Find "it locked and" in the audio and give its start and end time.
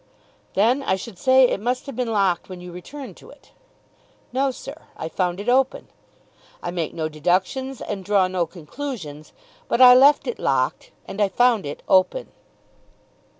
10.25-11.21